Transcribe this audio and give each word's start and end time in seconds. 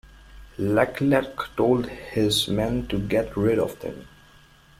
Leclerc 0.57 1.55
told 1.55 1.87
his 1.87 2.47
men 2.47 2.87
to 2.87 2.97
get 2.97 3.37
rid 3.37 3.59
of 3.59 3.79
them. 3.81 4.07